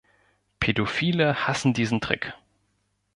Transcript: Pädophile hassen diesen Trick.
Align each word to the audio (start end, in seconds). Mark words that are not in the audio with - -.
Pädophile 0.59 1.45
hassen 1.47 1.75
diesen 1.75 2.01
Trick. 2.01 2.33